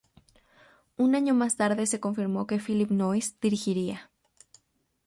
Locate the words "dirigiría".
3.39-4.09